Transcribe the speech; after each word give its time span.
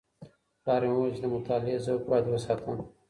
پلار 0.63 0.81
مي 0.89 0.93
وويل 0.95 1.13
چي 1.17 1.21
د 1.23 1.27
مطالعې 1.35 1.83
ذوق 1.85 2.01
بايد 2.09 2.25
وساتم. 2.29 2.77